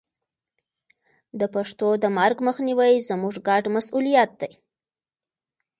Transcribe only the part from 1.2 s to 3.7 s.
د پښتو د مرګ مخنیوی زموږ ګډ